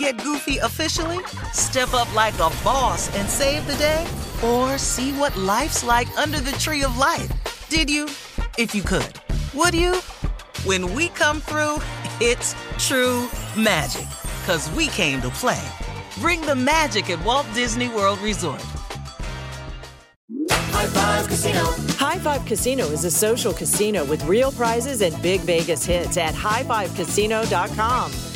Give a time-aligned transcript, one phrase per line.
[0.00, 1.18] get goofy officially?
[1.52, 4.06] Step up like a boss and save the day?
[4.42, 7.30] Or see what life's like under the tree of life?
[7.68, 8.06] Did you?
[8.56, 9.14] If you could.
[9.52, 9.96] Would you?
[10.64, 11.82] When we come through,
[12.20, 14.08] it's true magic.
[14.46, 15.62] Cause we came to play.
[16.18, 18.62] Bring the magic at Walt Disney World Resort.
[20.50, 21.64] High Five Casino.
[21.98, 26.32] High Five Casino is a social casino with real prizes and big Vegas hits at
[26.32, 28.29] highfivecasino.com.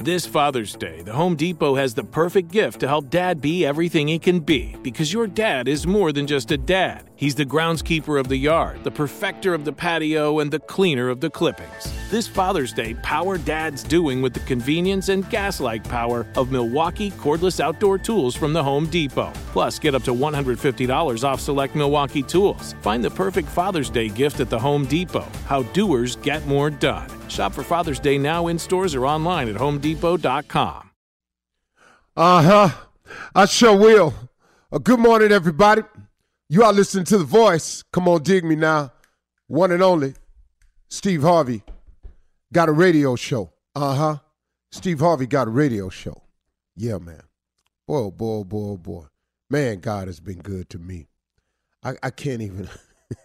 [0.00, 4.06] This Father's Day, the Home Depot has the perfect gift to help dad be everything
[4.06, 7.02] he can be because your dad is more than just a dad.
[7.16, 11.20] He's the groundskeeper of the yard, the perfecter of the patio, and the cleaner of
[11.20, 11.97] the clippings.
[12.10, 17.10] This Father's Day, power dad's doing with the convenience and gas like power of Milwaukee
[17.10, 19.30] cordless outdoor tools from the Home Depot.
[19.52, 22.74] Plus, get up to $150 off select Milwaukee tools.
[22.80, 25.28] Find the perfect Father's Day gift at the Home Depot.
[25.44, 27.10] How doers get more done.
[27.28, 30.90] Shop for Father's Day now in stores or online at homedepot.com.
[32.16, 32.70] Uh huh.
[33.34, 34.14] I sure will.
[34.72, 35.82] Uh, good morning, everybody.
[36.48, 37.84] You are listening to The Voice.
[37.92, 38.92] Come on, dig me now.
[39.46, 40.14] One and only,
[40.88, 41.62] Steve Harvey
[42.52, 43.52] got a radio show.
[43.74, 44.16] Uh huh.
[44.70, 46.22] Steve Harvey got a radio show.
[46.76, 47.22] Yeah, man.
[47.86, 49.04] Boy, boy, boy, boy.
[49.50, 51.08] Man, God has been good to me.
[51.82, 52.68] I, I can't even.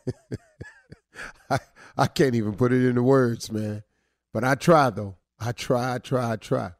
[1.49, 1.59] I,
[1.97, 3.83] I can't even put it into words, man.
[4.33, 5.17] But I try, though.
[5.39, 6.71] I try, I try, I try.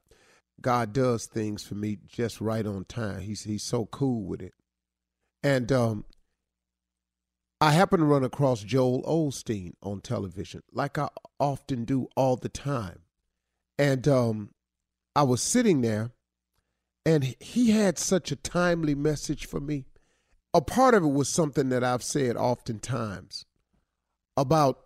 [0.62, 3.20] God does things for me just right on time.
[3.20, 4.54] He's he's so cool with it.
[5.44, 6.06] And um,
[7.64, 11.08] I happen to run across Joel Osteen on television, like I
[11.40, 13.04] often do all the time.
[13.80, 14.50] And um,
[15.16, 16.12] I was sitting there,
[17.06, 19.86] and he had such a timely message for me.
[20.54, 23.46] A part of it was something that I've said oftentimes
[24.36, 24.82] about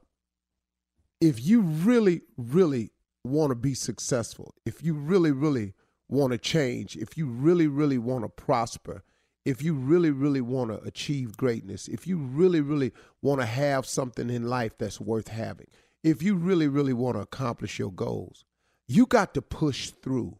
[1.20, 2.92] if you really, really
[3.24, 5.74] want to be successful, if you really, really
[6.08, 9.02] want to change, if you really, really want to prosper,
[9.47, 12.91] if you really, really want to achieve greatness, if you really, really
[13.22, 15.68] want to have something in life that's worth having,
[16.03, 18.44] if you really, really want to accomplish your goals,
[18.90, 20.38] you got to push through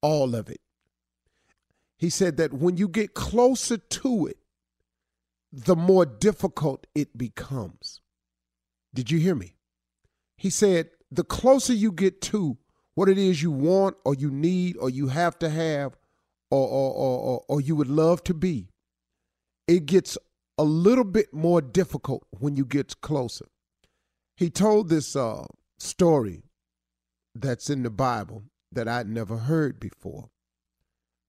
[0.00, 0.62] all of it.
[1.98, 4.38] He said that when you get closer to it,
[5.52, 8.00] the more difficult it becomes.
[8.94, 9.56] Did you hear me?
[10.38, 12.56] He said, the closer you get to
[12.94, 15.98] what it is you want or you need or you have to have
[16.50, 18.68] or, or, or, or, you would love to be,
[19.68, 20.18] it gets
[20.58, 23.46] a little bit more difficult when you get closer.
[24.36, 25.44] He told this uh,
[25.78, 26.42] story
[27.34, 30.30] that's in the Bible that I'd never heard before.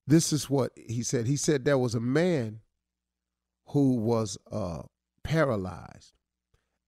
[0.08, 1.28] This is what he said.
[1.28, 2.62] He said there was a man
[3.68, 4.84] who was uh,
[5.24, 6.14] paralyzed,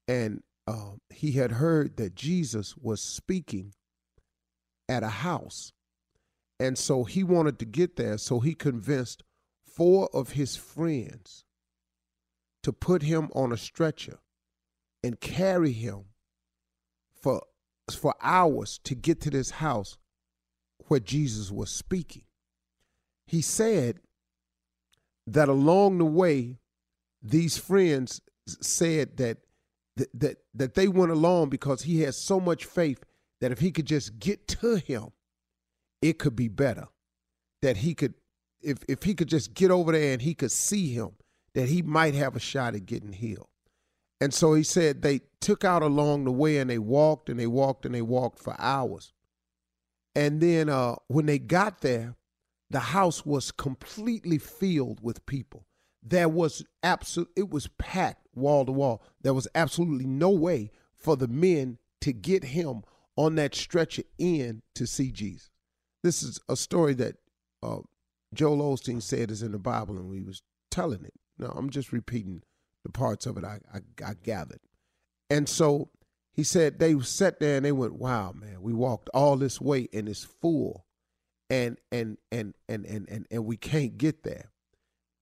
[0.07, 3.73] and uh, he had heard that Jesus was speaking
[4.89, 5.71] at a house.
[6.63, 8.17] And so he wanted to get there.
[8.17, 9.21] So he convinced
[9.65, 11.43] four of his friends
[12.61, 14.19] to put him on a stretcher
[15.03, 16.05] and carry him
[17.21, 17.41] for
[17.91, 19.97] for hours to get to this house
[20.87, 22.23] where Jesus was speaking.
[23.27, 23.99] He said
[25.27, 26.59] that along the way,
[27.21, 29.39] these friends said that
[30.13, 33.03] that that they went along because he had so much faith
[33.41, 35.09] that if he could just get to him,
[36.03, 36.87] it could be better.
[37.61, 38.13] That he could
[38.61, 41.11] if if he could just get over there and he could see him,
[41.53, 43.47] that he might have a shot at getting healed.
[44.19, 47.47] And so he said they took out along the way and they walked and they
[47.47, 49.13] walked and they walked for hours.
[50.15, 52.15] And then uh, when they got there,
[52.69, 55.65] the house was completely filled with people.
[56.01, 59.01] There was absolute it was packed wall to wall.
[59.21, 62.83] There was absolutely no way for the men to get him
[63.15, 65.52] on that stretcher in to see Jesus.
[66.03, 67.15] This is a story that
[67.63, 67.79] uh,
[68.33, 71.13] Joel Osteen said is in the Bible, and we was telling it.
[71.39, 72.43] No, I'm just repeating
[72.83, 74.59] the parts of it I, I, I gathered.
[75.29, 75.89] And so
[76.33, 79.87] he said they sat there and they went, "Wow, man, we walked all this way
[79.93, 80.85] and it's full,
[81.49, 84.51] and and and and and and, and we can't get there."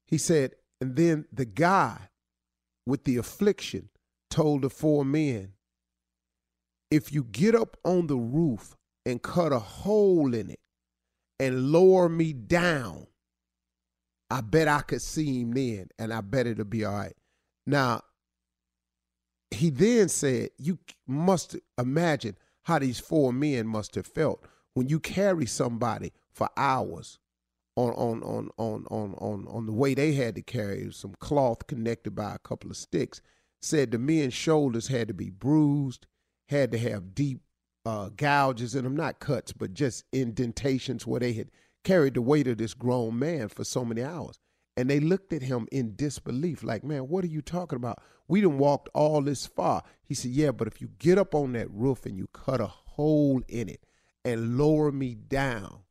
[0.07, 2.10] He said, and then the guy
[2.86, 3.89] with the affliction
[4.30, 5.54] told the four men,
[6.89, 8.75] "If you get up on the roof
[9.06, 10.61] and cut a hole in it
[11.41, 13.07] and lower me down,
[14.29, 17.15] I bet I could see him then, and I bet it'll be all right."
[17.65, 18.01] Now,
[19.51, 24.99] he then said, You must imagine how these four men must have felt when you
[24.99, 27.19] carry somebody for hours
[27.75, 31.67] on on on on on on, on the way they had to carry some cloth
[31.67, 33.21] connected by a couple of sticks.
[33.61, 36.07] Said the men's shoulders had to be bruised,
[36.49, 37.41] had to have deep
[37.86, 41.50] uh, gouges in them, not cuts, but just indentations where they had
[41.83, 44.39] carried the weight of this grown man for so many hours.
[44.78, 48.01] And they looked at him in disbelief, like, man, what are you talking about?
[48.28, 49.83] We done walked all this far.
[50.04, 52.68] He said, yeah, but if you get up on that roof and you cut a
[52.68, 53.84] hole in it
[54.24, 55.81] and lower me down,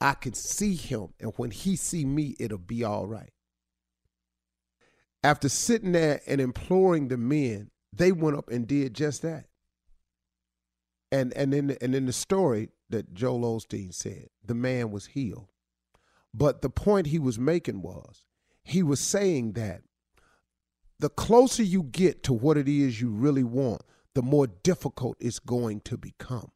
[0.00, 1.14] I can see him.
[1.18, 3.30] And when he see me, it'll be all right.
[5.22, 9.46] After sitting there and imploring the men, they went up and did just that.
[11.14, 15.52] And and in and in the story that Joel Osteen said, the man was healed.
[16.34, 18.24] But the point he was making was
[18.64, 19.82] he was saying that
[20.98, 23.82] the closer you get to what it is you really want,
[24.14, 26.50] the more difficult it's going to become.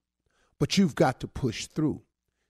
[0.58, 2.02] But you've got to push through.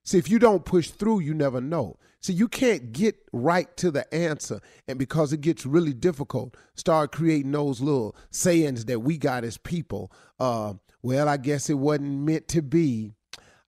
[0.08, 1.98] See, if you don't push through, you never know.
[2.22, 7.12] See, you can't get right to the answer, and because it gets really difficult, start
[7.12, 10.10] creating those little sayings that we got as people.
[10.40, 10.72] Uh,
[11.02, 13.12] well, I guess it wasn't meant to be.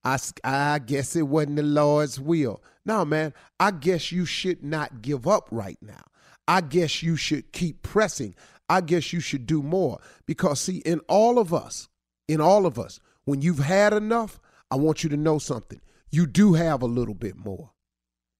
[0.02, 2.62] I, I guess it wasn't the Lord's will.
[2.86, 6.06] No, man, I guess you should not give up right now.
[6.48, 8.34] I guess you should keep pressing.
[8.66, 10.00] I guess you should do more.
[10.24, 11.90] Because, see, in all of us,
[12.28, 14.40] in all of us, when you've had enough,
[14.70, 15.82] I want you to know something.
[16.10, 17.70] You do have a little bit more.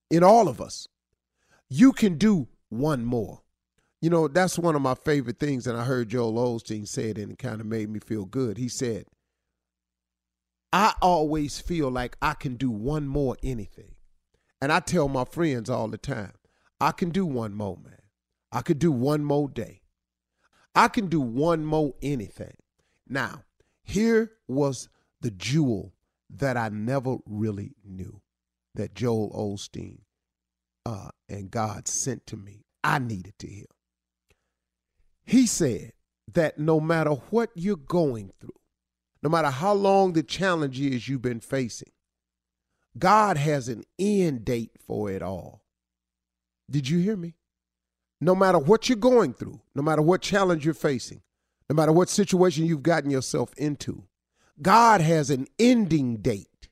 [0.09, 0.87] In all of us,
[1.69, 3.41] you can do one more.
[4.01, 7.17] You know, that's one of my favorite things, and I heard Joel Osteen say it,
[7.17, 8.57] and it kind of made me feel good.
[8.57, 9.05] He said,
[10.73, 13.95] I always feel like I can do one more anything.
[14.61, 16.33] And I tell my friends all the time,
[16.79, 18.01] I can do one more, man.
[18.51, 19.81] I could do one more day.
[20.75, 22.55] I can do one more anything.
[23.07, 23.43] Now,
[23.83, 24.89] here was
[25.21, 25.93] the jewel
[26.37, 28.21] that I never really knew
[28.75, 29.99] that Joel Osteen
[30.85, 32.65] uh, and God sent to me.
[32.83, 33.65] I needed to hear.
[35.23, 35.93] He said
[36.33, 38.53] that no matter what you're going through,
[39.21, 41.91] no matter how long the challenge is you've been facing,
[42.97, 45.63] God has an end date for it all.
[46.69, 47.35] Did you hear me?
[48.19, 51.21] No matter what you're going through, no matter what challenge you're facing,
[51.69, 54.03] no matter what situation you've gotten yourself into,
[54.61, 56.69] God has an ending date.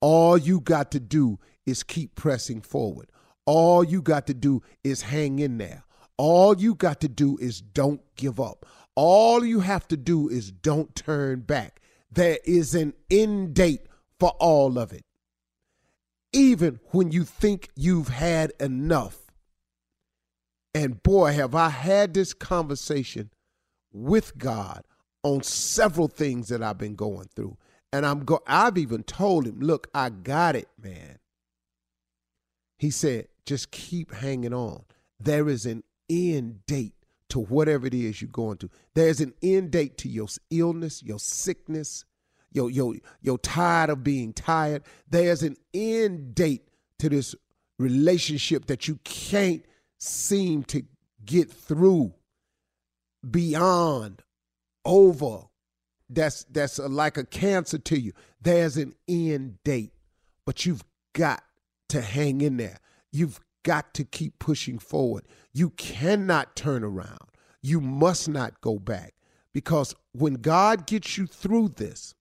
[0.00, 3.10] All you got to do is keep pressing forward.
[3.46, 5.84] All you got to do is hang in there.
[6.16, 8.66] All you got to do is don't give up.
[8.94, 11.80] All you have to do is don't turn back.
[12.10, 13.86] There is an end date
[14.20, 15.04] for all of it.
[16.32, 19.32] Even when you think you've had enough.
[20.74, 23.30] And boy, have I had this conversation
[23.92, 24.84] with God
[25.24, 27.56] on several things that I've been going through.
[27.92, 31.18] And I'm go I've even told him, look, I got it, man.
[32.78, 34.84] He said, just keep hanging on.
[35.18, 36.94] There is an end date
[37.30, 38.70] to whatever it is you're going through.
[38.94, 42.04] There's an end date to your illness, your sickness,
[42.52, 44.82] your your you're tired of being tired.
[45.08, 47.34] There's an end date to this
[47.78, 49.64] relationship that you can't
[49.98, 50.82] seem to
[51.24, 52.14] get through
[53.28, 54.22] beyond
[54.84, 55.44] over
[56.08, 58.12] that's that's a, like a cancer to you.
[58.40, 59.92] There's an end date,
[60.44, 61.42] but you've got
[61.88, 62.78] to hang in there.
[63.10, 65.24] You've got to keep pushing forward.
[65.52, 67.30] You cannot turn around.
[67.62, 69.14] You must not go back
[69.52, 72.14] because when God gets you through this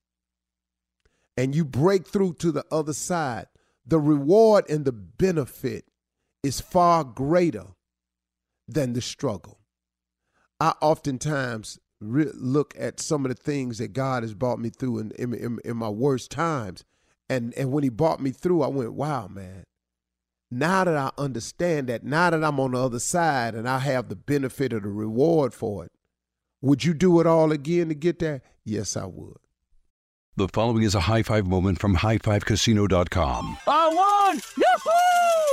[1.36, 3.48] and you break through to the other side,
[3.86, 5.86] the reward and the benefit
[6.44, 7.68] is far greater
[8.68, 9.60] than the struggle.
[10.60, 15.00] I oftentimes re- look at some of the things that God has brought me through
[15.00, 16.84] in, in, in, in my worst times.
[17.30, 19.64] And, and when he brought me through, I went, wow, man.
[20.52, 24.10] Now that I understand that, now that I'm on the other side and I have
[24.10, 25.92] the benefit of the reward for it,
[26.62, 28.42] would you do it all again to get there?
[28.64, 29.38] Yes, I would.
[30.36, 33.58] The following is a high five moment from highfivecasino.com.
[33.68, 34.42] I won!
[34.58, 35.53] Yahoo!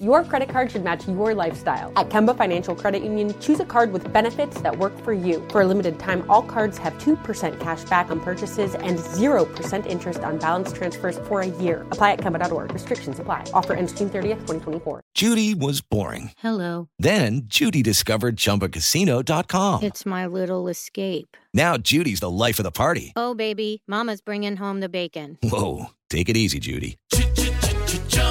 [0.00, 1.92] Your credit card should match your lifestyle.
[1.96, 5.46] At Kemba Financial Credit Union, choose a card with benefits that work for you.
[5.50, 10.20] For a limited time, all cards have 2% cash back on purchases and 0% interest
[10.20, 11.82] on balance transfers for a year.
[11.92, 12.72] Apply at Kemba.org.
[12.72, 13.44] Restrictions apply.
[13.52, 15.02] Offer ends June 30th, 2024.
[15.14, 16.32] Judy was boring.
[16.38, 16.88] Hello.
[16.98, 19.82] Then Judy discovered ChumbaCasino.com.
[19.82, 21.36] It's my little escape.
[21.52, 23.12] Now Judy's the life of the party.
[23.14, 25.36] Oh, baby, Mama's bringing home the bacon.
[25.42, 26.96] Whoa, take it easy, Judy.